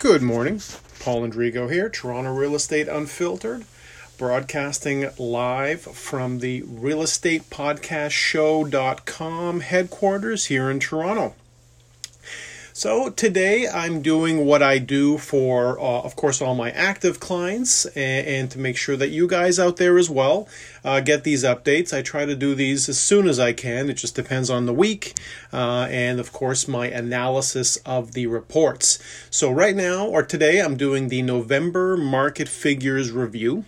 [0.00, 0.62] Good morning.
[1.00, 3.66] Paul Andrigo here, Toronto Real Estate Unfiltered,
[4.16, 11.34] broadcasting live from the real estate podcast show.com headquarters here in Toronto.
[12.72, 17.84] So today I'm doing what I do for, uh, of course, all my active clients,
[17.86, 20.48] and, and, to make sure that you guys out there as well
[20.84, 21.92] uh, get these updates.
[21.92, 23.90] I try to do these as soon as I can.
[23.90, 25.14] It just depends on the week,
[25.52, 29.00] uh, and of course my analysis of the reports.
[29.30, 33.64] So right now or today I'm doing the November market figures review.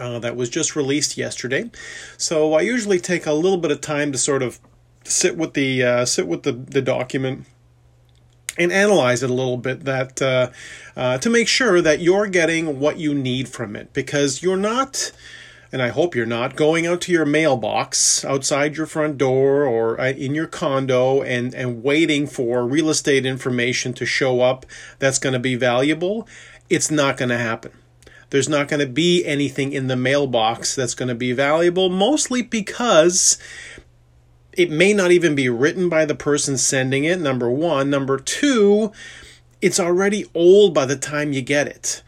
[0.00, 1.70] Uh, that was just released yesterday.
[2.16, 4.58] So I usually take a little bit of time to sort of
[5.04, 7.46] sit with the uh, sit with the, the document
[8.58, 10.50] and analyze it a little bit that uh,
[10.96, 15.12] uh, to make sure that you're getting what you need from it because you're not
[15.72, 20.00] and I hope you're not going out to your mailbox outside your front door or
[20.00, 24.66] uh, in your condo and, and waiting for real estate information to show up
[25.00, 26.28] that's going to be valuable.
[26.70, 27.72] It's not going to happen.
[28.30, 32.42] There's not going to be anything in the mailbox that's going to be valuable, mostly
[32.42, 33.36] because
[34.56, 37.90] it may not even be written by the person sending it, number one.
[37.90, 38.92] Number two,
[39.60, 42.02] it's already old by the time you get it.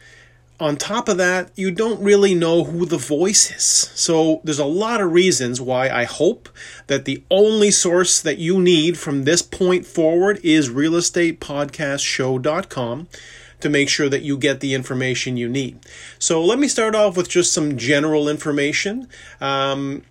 [0.59, 3.63] On top of that, you don't really know who the voice is.
[3.63, 6.49] So there's a lot of reasons why I hope
[6.87, 13.07] that the only source that you need from this point forward is realestatepodcastshow.com
[13.59, 15.77] to make sure that you get the information you need.
[16.19, 19.07] So let me start off with just some general information.
[19.39, 20.01] Um,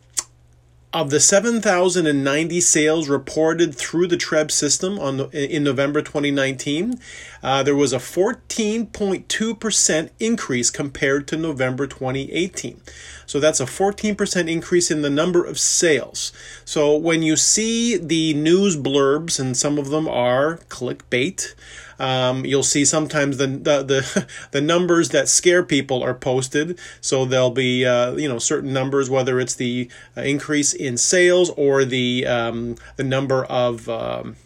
[0.96, 6.98] of the 7,090 sales reported through the TREB system on in November 2019,
[7.42, 12.80] uh, there was a 14.2% increase compared to November 2018.
[13.26, 16.32] So that's a 14% increase in the number of sales.
[16.64, 21.54] So when you see the news blurbs, and some of them are clickbait,
[21.98, 26.78] um, you'll see sometimes the, the, the the numbers that scare people are posted.
[27.00, 31.50] So there'll be uh, you know certain numbers, whether it's the uh, increase in sales
[31.50, 34.36] or the um, the number of um,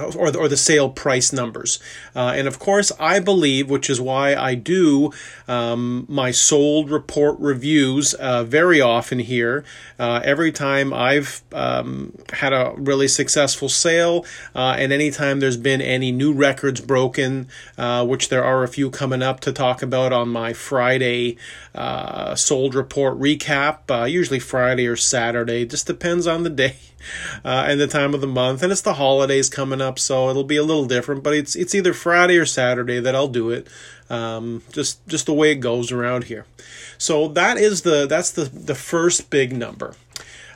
[0.00, 1.78] or the, or the sale price numbers.
[2.14, 5.12] Uh, and of course, I believe, which is why I do
[5.48, 9.64] um, my sold report reviews uh, very often here.
[9.98, 14.24] Uh, every time I've um, had a really successful sale,
[14.54, 18.90] uh, and anytime there's been any new records broken, uh, which there are a few
[18.90, 21.36] coming up to talk about on my Friday
[21.74, 26.76] uh, sold report recap, usually Friday or Saturday, just depends on the day
[27.44, 30.44] uh, and the time of the month, and it's the holidays coming up, so it'll
[30.44, 31.22] be a little different.
[31.22, 33.68] But it's it's either Friday or Saturday that I'll do it.
[34.08, 36.46] Um, just just the way it goes around here.
[36.98, 39.94] So that is the that's the the first big number.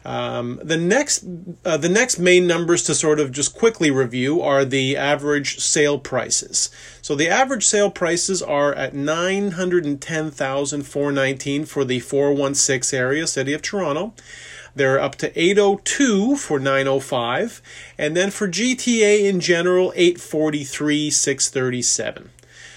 [0.07, 1.25] Um, the next
[1.65, 5.99] uh, the next main numbers to sort of just quickly review are the average sale
[5.99, 6.69] prices.
[7.01, 11.87] So the average sale prices are at nine hundred and ten thousand four nineteen for
[11.87, 14.13] the four one six area, City of Toronto.
[14.75, 17.63] They're up to 802 for 905.
[17.99, 22.31] And then for GTA in general, 843, 637.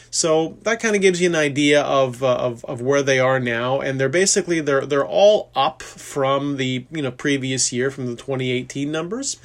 [0.10, 3.40] So that kind of gives you an idea of, uh, of of where they are
[3.40, 8.06] now, and they're basically they're they're all up from the you know previous year from
[8.08, 9.38] the 2018 numbers.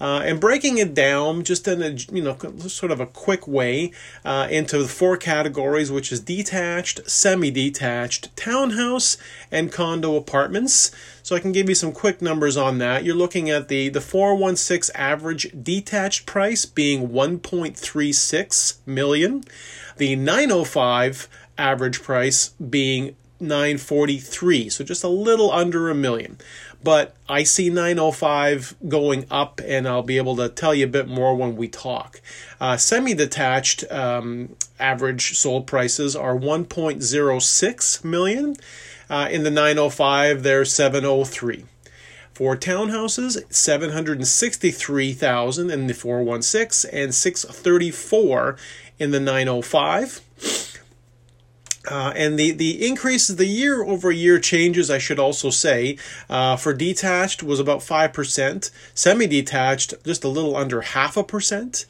[0.00, 2.36] Uh, and breaking it down just in a you know
[2.68, 3.92] sort of a quick way
[4.24, 9.16] uh, into the four categories, which is detached, semi-detached, townhouse,
[9.50, 10.90] and condo apartments.
[11.22, 13.04] So I can give you some quick numbers on that.
[13.04, 19.44] You're looking at the the 416 average detached price being 1.36 million,
[19.96, 26.38] the 905 average price being 943 so just a little under a million
[26.84, 31.08] but I see 905 going up, and I'll be able to tell you a bit
[31.08, 32.20] more when we talk.
[32.60, 38.56] Uh, Semi detached um, average sold prices are 1.06 million.
[39.08, 41.64] Uh, in the 905, they're 703.
[42.34, 48.58] For townhouses, 763,000 in the 416 and 634
[48.98, 50.20] in the 905.
[51.86, 55.98] Uh, and the, the increases, the year over year changes, I should also say,
[56.30, 61.84] uh, for detached was about 5%, semi detached just a little under half a percent,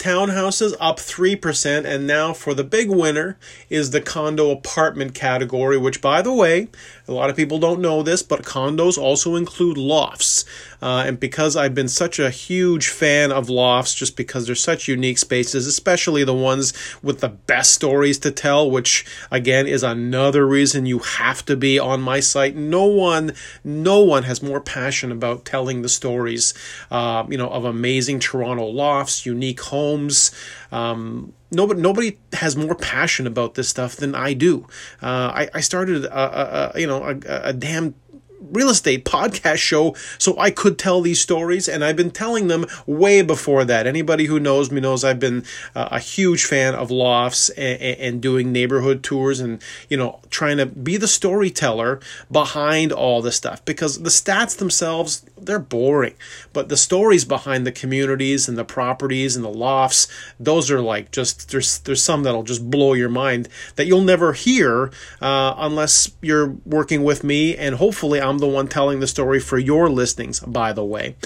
[0.00, 3.36] townhouses up 3%, and now for the big winner
[3.68, 6.68] is the condo apartment category, which, by the way,
[7.06, 10.44] a lot of people don't know this, but condos also include lofts.
[10.82, 14.88] Uh, and because I've been such a huge fan of lofts, just because they're such
[14.88, 16.72] unique spaces, especially the ones
[17.02, 21.78] with the best stories to tell, which again is another reason you have to be
[21.78, 22.56] on my site.
[22.56, 23.32] No one,
[23.64, 26.54] no one has more passion about telling the stories,
[26.90, 30.30] uh, you know, of amazing Toronto lofts, unique homes.
[30.72, 34.66] Um, nobody nobody has more passion about this stuff than I do.
[35.02, 37.16] Uh, I, I started a, a, a you know a,
[37.48, 37.94] a damn
[38.40, 42.66] real estate podcast show so I could tell these stories, and I've been telling them
[42.86, 43.86] way before that.
[43.86, 45.44] Anybody who knows me knows I've been
[45.74, 50.58] uh, a huge fan of lofts and, and, doing neighborhood tours and, you know, trying
[50.58, 52.00] to be the storyteller
[52.30, 56.14] behind all this stuff because the stats themselves, they're boring.
[56.52, 60.08] But the stories behind the communities and the properties and the lofts,
[60.38, 64.32] those are like just, there's, there's some that'll just blow your mind that you'll never
[64.32, 64.90] hear
[65.20, 69.58] uh, unless you're working with me and hopefully I'm the one telling the story for
[69.58, 71.16] your listings, by the way.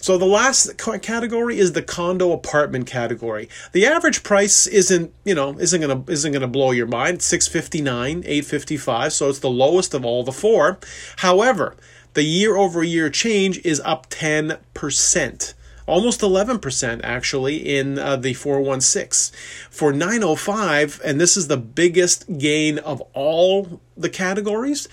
[0.00, 3.48] So the last category is the condo apartment category.
[3.72, 7.22] The average price isn't, you know, isn't gonna isn't gonna blow your mind.
[7.22, 9.12] Six fifty nine, eight fifty five.
[9.12, 10.78] So it's the lowest of all the four.
[11.16, 11.76] However,
[12.14, 15.54] the year over year change is up ten percent
[15.88, 19.34] almost 11% actually in uh, the 416.
[19.70, 24.86] For 905, and this is the biggest gain of all the categories,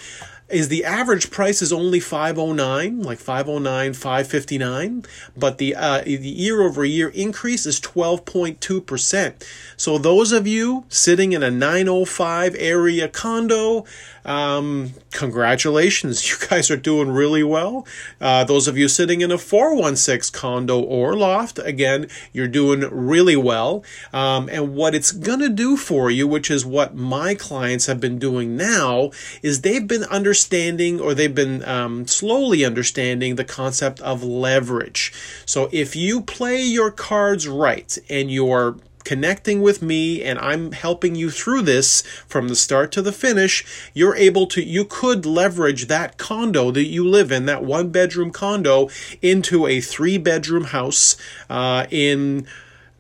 [0.48, 5.04] is the average price is only 509 like 509 559
[5.36, 11.34] but the uh, the year over year increase is 12.2% so those of you sitting
[11.34, 13.86] in a 905 area condo
[14.26, 16.26] um, congratulations.
[16.36, 17.86] You guys are doing really well.
[18.20, 23.36] Uh, those of you sitting in a 416 condo or loft again you're doing really
[23.36, 23.84] well.
[24.12, 28.20] Um, and what it's gonna do for you which is what my clients have been
[28.20, 29.12] doing now
[29.42, 35.14] is they've been understanding or they've been um, slowly understanding the concept of leverage.
[35.46, 41.16] So if you play your cards right and you're connecting with me and I'm helping
[41.16, 43.64] you through this from the start to the finish,
[43.94, 48.32] you're able to, you could leverage that condo that you live in, that one bedroom
[48.32, 48.90] condo,
[49.22, 51.16] into a three bedroom house
[51.50, 52.46] uh, in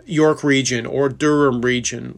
[0.05, 2.15] York region or Durham region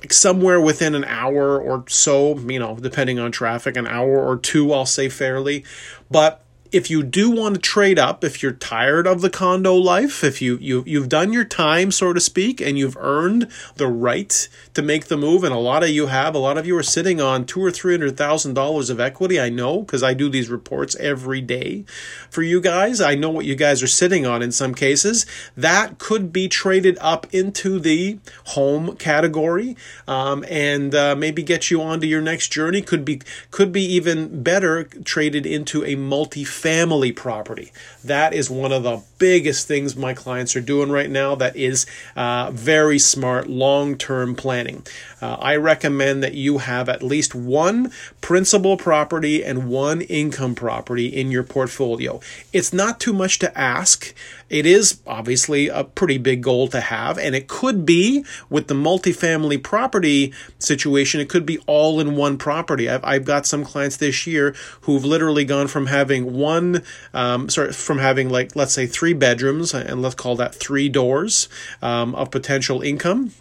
[0.00, 4.36] like somewhere within an hour or so, you know, depending on traffic, an hour or
[4.36, 5.64] two, I'll say fairly.
[6.10, 10.24] But if you do want to trade up, if you're tired of the condo life,
[10.24, 14.48] if you, you you've done your time, so to speak, and you've earned the right
[14.74, 16.82] to make the move, and a lot of you have, a lot of you are
[16.82, 19.40] sitting on two or three hundred thousand dollars of equity.
[19.40, 21.84] I know because I do these reports every day
[22.30, 23.00] for you guys.
[23.00, 25.26] I know what you guys are sitting on in some cases.
[25.56, 29.76] That could be traded up into the home category,
[30.06, 32.82] um, and uh, maybe get you onto your next journey.
[32.82, 33.20] Could be
[33.50, 37.70] could be even better traded into a multi family property.
[38.02, 41.86] That is one of the biggest things my clients are doing right now that is
[42.16, 44.86] uh, very smart long term planning.
[45.20, 51.06] Uh, I recommend that you have at least one principal property and one income property
[51.06, 52.20] in your portfolio.
[52.52, 54.14] It's not too much to ask.
[54.48, 58.74] It is obviously a pretty big goal to have, and it could be with the
[58.74, 62.88] multifamily property situation, it could be all in one property.
[62.88, 66.82] I've, I've got some clients this year who've literally gone from having one,
[67.12, 71.48] um, sorry, from having like, let's say three bedrooms, and let's call that three doors
[71.82, 73.32] um, of potential income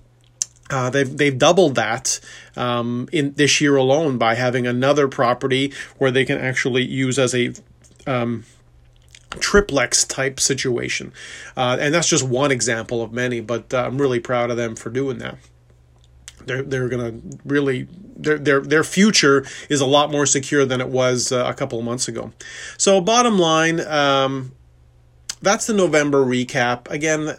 [0.69, 2.19] uh, they've they've doubled that
[2.55, 7.35] um, in this year alone by having another property where they can actually use as
[7.35, 7.53] a
[8.07, 8.43] um,
[9.35, 11.13] triplex type situation,
[11.55, 13.41] uh, and that's just one example of many.
[13.41, 15.37] But uh, I'm really proud of them for doing that.
[16.45, 20.89] They're they're gonna really their their their future is a lot more secure than it
[20.89, 22.33] was uh, a couple of months ago.
[22.77, 23.79] So bottom line.
[23.79, 24.51] Um,
[25.41, 26.89] that's the November recap.
[26.89, 27.35] Again,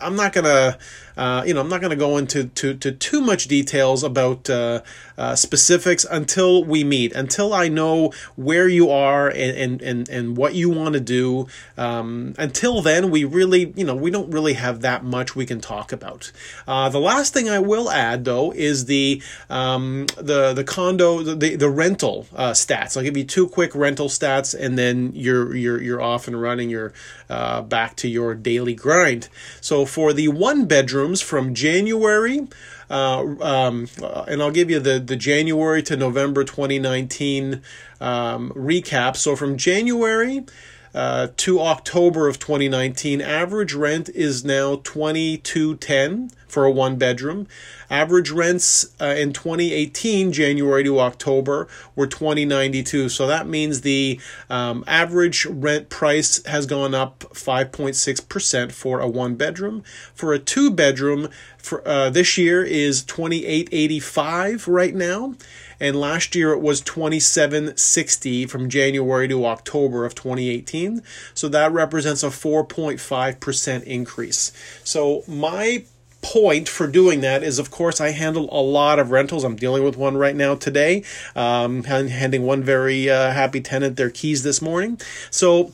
[0.00, 0.78] I'm not gonna,
[1.16, 4.82] uh, you know, I'm not gonna go into to, to too much details about uh,
[5.20, 10.36] uh, specifics until we meet, until I know where you are and and and, and
[10.36, 11.46] what you want to do.
[11.76, 15.60] Um, until then, we really, you know, we don't really have that much we can
[15.60, 16.32] talk about.
[16.66, 21.56] Uh, the last thing I will add, though, is the um, the the condo, the
[21.56, 22.96] the rental uh, stats.
[22.96, 26.70] I'll give you two quick rental stats, and then you're you're you're off and running.
[26.70, 26.94] You're
[27.28, 29.28] uh, back to your daily grind.
[29.60, 32.48] So for the one bedrooms from January,
[32.90, 33.88] um,
[34.26, 37.62] and I'll give you the, the January to November 2019
[38.00, 39.16] um, recap.
[39.16, 40.44] So from January
[40.92, 47.46] uh, to October of 2019, average rent is now 2210 for a one bedroom.
[47.90, 53.08] Average rents uh, in 2018, January to October, were 2092.
[53.08, 59.34] So that means the um, average rent price has gone up 5.6% for a one
[59.34, 59.82] bedroom.
[60.14, 61.28] For a two bedroom,
[61.58, 65.34] for uh, this year is 2885 right now
[65.78, 71.02] and last year it was 2760 from January to October of 2018
[71.34, 74.52] so that represents a 4.5% increase
[74.84, 75.84] so my
[76.22, 79.44] point for doing that is, of course, I handle a lot of rentals.
[79.44, 84.10] I'm dealing with one right now today, um, handing one very uh, happy tenant their
[84.10, 85.00] keys this morning.
[85.30, 85.72] So,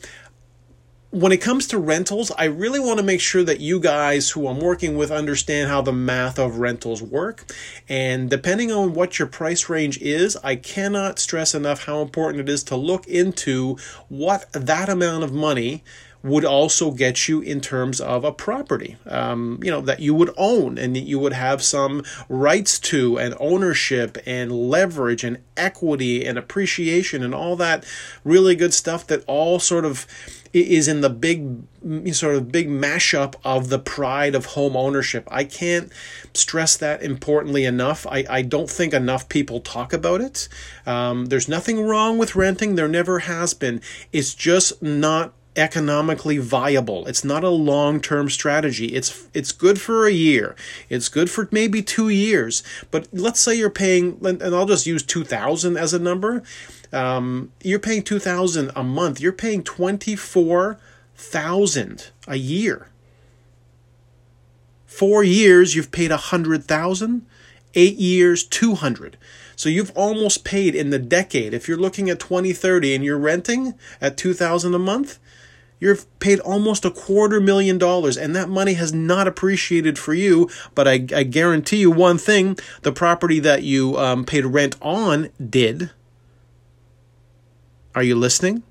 [1.11, 4.49] when it comes to rentals, I really want to make sure that you guys who
[4.49, 7.51] I'm working with understand how the math of rentals work.
[7.89, 12.53] And depending on what your price range is, I cannot stress enough how important it
[12.53, 15.85] is to look into what that amount of money
[16.27, 20.31] would also get you in terms of a property, um, you know, that you would
[20.37, 26.27] own and that you would have some rights to and ownership and leverage and equity
[26.27, 27.85] and appreciation and all that
[28.25, 30.05] really good stuff that all sort of
[30.53, 31.63] is in the big
[32.13, 35.29] sort of big mashup of the pride of home ownership.
[35.31, 35.93] I can't
[36.35, 38.05] stress that importantly enough.
[38.07, 40.49] I, I don't think enough people talk about it.
[40.87, 42.75] Um, there's nothing wrong with renting.
[42.75, 43.81] There never has been.
[44.13, 47.07] It's just not economically viable.
[47.07, 48.95] It's not a long-term strategy.
[48.95, 50.57] It's it's good for a year.
[50.89, 52.63] It's good for maybe 2 years.
[52.91, 56.43] But let's say you're paying and I'll just use 2000 as a number.
[56.93, 59.21] Um, you're paying 2000 a month.
[59.21, 62.89] You're paying 24,000 a year.
[64.87, 67.27] 4 years you've paid 100,000,
[67.75, 69.17] 8 years 200.
[69.57, 71.55] So you've almost paid in the decade.
[71.55, 75.19] If you're looking at 2030 and you're renting at 2000 a month,
[75.79, 80.49] You've paid almost a quarter million dollars, and that money has not appreciated for you.
[80.75, 85.31] But I, I guarantee you one thing the property that you um, paid rent on
[85.39, 85.91] did.
[87.95, 88.63] Are you listening?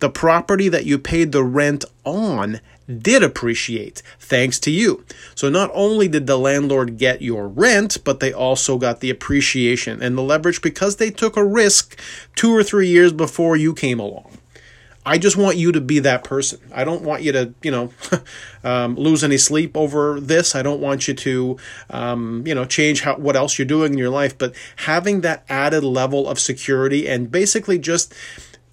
[0.00, 2.60] The property that you paid the rent on
[2.98, 5.04] did appreciate thanks to you.
[5.34, 10.02] So not only did the landlord get your rent, but they also got the appreciation
[10.02, 11.98] and the leverage because they took a risk
[12.34, 14.39] two or three years before you came along.
[15.04, 16.60] I just want you to be that person.
[16.74, 17.92] I don't want you to, you know,
[18.64, 20.54] um, lose any sleep over this.
[20.54, 21.56] I don't want you to,
[21.88, 24.36] um, you know, change how, what else you're doing in your life.
[24.36, 28.12] But having that added level of security and basically just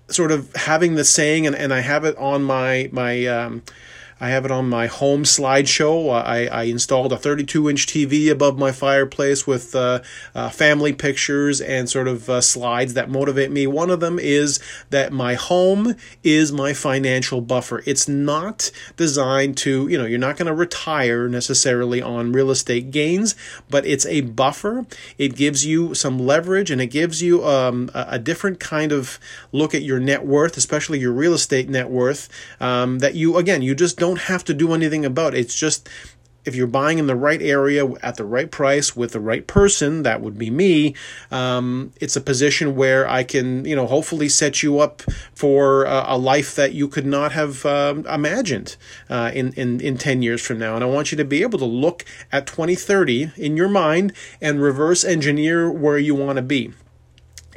[0.10, 3.26] sort of having the saying, and, and I have it on my my.
[3.26, 3.64] Um,
[4.20, 6.12] I have it on my home slideshow.
[6.12, 10.02] I, I installed a 32 inch TV above my fireplace with uh,
[10.34, 13.68] uh, family pictures and sort of uh, slides that motivate me.
[13.68, 14.60] One of them is
[14.90, 17.84] that my home is my financial buffer.
[17.86, 22.92] It's not designed to, you know, you're not going to retire necessarily on real estate
[22.92, 23.36] gains,
[23.70, 24.86] but it's a buffer.
[25.18, 29.20] It gives you some leverage and it gives you um, a, a, different kind of
[29.52, 33.62] look at your net worth, especially your real estate net worth, um, that you, again,
[33.62, 35.40] you just don't don't have to do anything about it.
[35.40, 35.90] It's just
[36.46, 40.04] if you're buying in the right area at the right price with the right person,
[40.04, 40.96] that would be me.
[41.30, 45.02] Um, it's a position where I can, you know, hopefully set you up
[45.36, 48.76] for a, life that you could not have um, imagined
[49.10, 50.74] uh, in, in in ten years from now.
[50.76, 54.62] And I want you to be able to look at 2030 in your mind and
[54.62, 56.74] reverse engineer where you want to be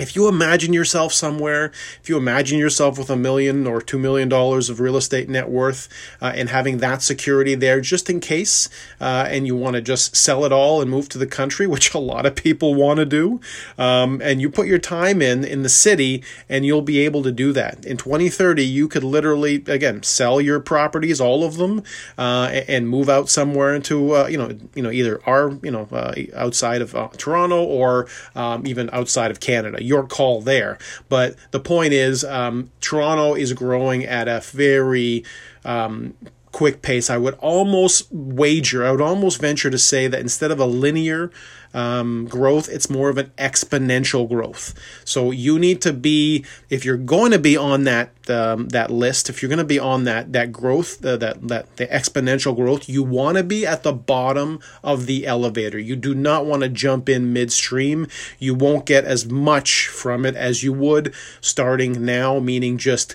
[0.00, 1.66] if you imagine yourself somewhere,
[2.00, 5.48] if you imagine yourself with a million or two million dollars of real estate net
[5.48, 5.88] worth
[6.22, 8.68] uh, and having that security there just in case,
[9.00, 11.92] uh, and you want to just sell it all and move to the country, which
[11.94, 13.40] a lot of people want to do,
[13.78, 17.32] um, and you put your time in in the city, and you'll be able to
[17.32, 17.84] do that.
[17.84, 21.82] In 2030, you could literally, again, sell your properties, all of them,
[22.16, 25.88] uh, and move out somewhere into, uh, you know, you know, either our, you know,
[25.92, 30.78] uh, outside of uh, Toronto or um, even outside of Canada your call there.
[31.08, 35.24] But the point is, um, Toronto is growing at a very
[35.64, 36.14] um,
[36.52, 37.08] quick pace.
[37.08, 41.30] I would almost wager, I would almost venture to say that instead of a linear
[41.72, 44.74] um, growth, it's more of an exponential growth.
[45.04, 49.28] So you need to be, if you're going to be on that um, that list,
[49.28, 52.88] if you're going to be on that that growth, uh, that that the exponential growth,
[52.88, 55.78] you want to be at the bottom of the elevator.
[55.78, 58.08] You do not want to jump in midstream.
[58.38, 63.14] You won't get as much from it as you would starting now, meaning just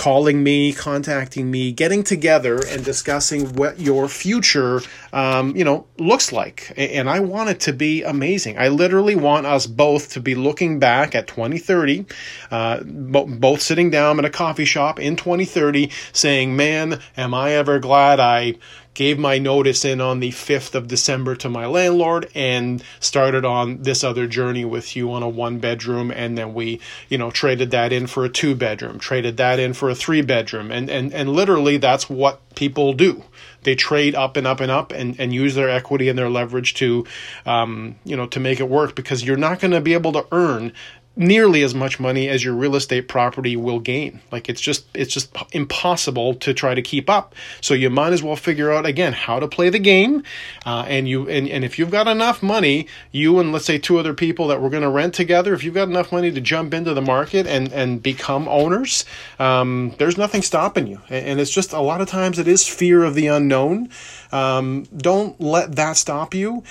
[0.00, 4.80] calling me, contacting me, getting together and discussing what your future,
[5.12, 6.72] um, you know, looks like.
[6.74, 8.58] And I want it to be amazing.
[8.58, 12.06] I literally want us both to be looking back at 2030,
[12.50, 17.78] uh, both sitting down at a coffee shop in 2030 saying, man, am I ever
[17.78, 18.54] glad I
[18.94, 23.82] gave my notice in on the 5th of December to my landlord and started on
[23.82, 27.70] this other journey with you on a one bedroom and then we, you know, traded
[27.70, 31.12] that in for a two bedroom, traded that in for a three bedroom and and
[31.12, 33.22] and literally that's what people do.
[33.62, 36.74] They trade up and up and up and, and use their equity and their leverage
[36.74, 37.06] to,
[37.44, 40.26] um, you know, to make it work because you're not going to be able to
[40.32, 40.72] earn
[41.16, 44.20] nearly as much money as your real estate property will gain.
[44.30, 47.34] Like it's just it's just impossible to try to keep up.
[47.60, 50.22] So you might as well figure out again how to play the game.
[50.64, 53.98] Uh, and you and, and if you've got enough money, you and let's say two
[53.98, 56.72] other people that we're going to rent together, if you've got enough money to jump
[56.72, 59.04] into the market and and become owners,
[59.38, 61.00] um, there's nothing stopping you.
[61.08, 63.88] And, it's just a lot of times it is fear of the unknown.
[64.30, 66.62] Um, don't let that stop you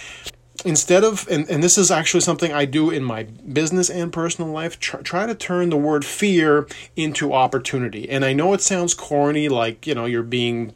[0.66, 4.52] instead of and, and this is actually something i do in my business and personal
[4.52, 8.10] life try, try to turn the word fear into opportunity.
[8.10, 10.74] And i know it sounds corny like you know you're being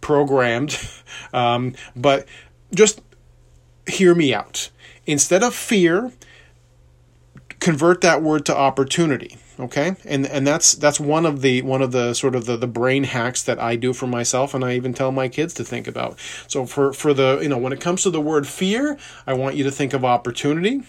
[0.00, 0.78] programmed
[1.32, 2.26] um, but
[2.74, 3.00] just
[3.86, 4.70] hear me out.
[5.06, 6.12] Instead of fear
[7.60, 11.92] convert that word to opportunity okay and and that's that's one of the one of
[11.92, 14.92] the sort of the, the brain hacks that i do for myself and i even
[14.92, 16.18] tell my kids to think about
[16.48, 19.54] so for for the you know when it comes to the word fear i want
[19.54, 20.82] you to think of opportunity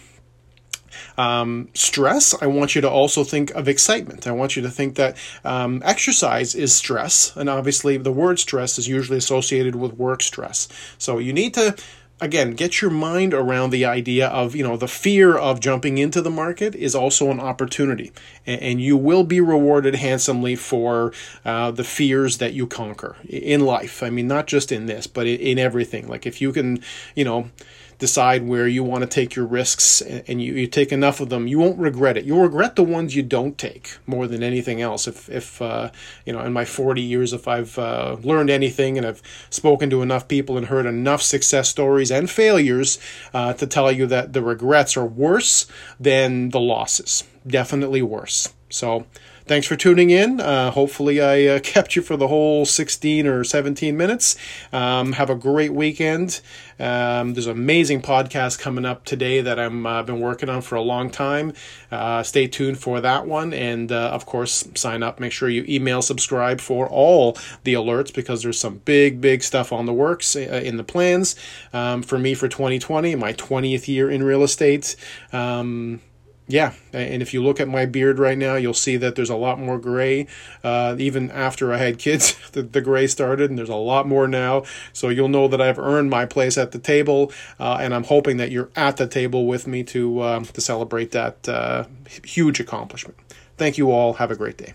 [1.18, 4.26] um, stress, I want you to also think of excitement.
[4.26, 8.78] I want you to think that um, exercise is stress, and obviously the word stress
[8.78, 10.68] is usually associated with work stress.
[10.98, 11.76] So you need to
[12.20, 16.22] again get your mind around the idea of you know the fear of jumping into
[16.22, 18.12] the market is also an opportunity.
[18.46, 21.12] And, you will be rewarded handsomely for
[21.44, 24.02] uh, the fears that you conquer in life.
[24.02, 26.08] I mean not just in this but in everything.
[26.08, 26.80] Like if you can
[27.14, 27.50] you know
[27.98, 31.46] decide where you want to take your risks and you, you take enough of them,
[31.46, 32.24] you won't regret it.
[32.24, 35.08] You'll regret the ones you don't take more than anything else.
[35.08, 35.90] If, if uh,
[36.24, 40.02] you know, in my 40 years, if I've uh, learned anything and I've spoken to
[40.02, 42.98] enough people and heard enough success stories and failures
[43.32, 45.66] uh, to tell you that the regrets are worse
[45.98, 47.24] than the losses.
[47.46, 48.52] Definitely worse.
[48.68, 49.06] So,
[49.46, 50.40] thanks for tuning in.
[50.40, 54.36] Uh, hopefully, I uh, kept you for the whole 16 or 17 minutes.
[54.72, 56.40] Um, have a great weekend.
[56.78, 60.74] Um, there's an amazing podcast coming up today that I'm uh, been working on for
[60.74, 61.54] a long time.
[61.90, 65.18] Uh, stay tuned for that one, and uh, of course, sign up.
[65.18, 69.72] Make sure you email subscribe for all the alerts because there's some big, big stuff
[69.72, 71.36] on the works uh, in the plans
[71.72, 74.96] um, for me for 2020, my 20th year in real estate.
[75.32, 76.00] Um,
[76.48, 79.36] yeah, and if you look at my beard right now, you'll see that there's a
[79.36, 80.28] lot more gray.
[80.62, 84.28] Uh, even after I had kids, the, the gray started, and there's a lot more
[84.28, 84.62] now.
[84.92, 88.36] So you'll know that I've earned my place at the table, uh, and I'm hoping
[88.36, 91.86] that you're at the table with me to uh, to celebrate that uh,
[92.24, 93.18] huge accomplishment.
[93.56, 94.14] Thank you all.
[94.14, 94.74] Have a great day.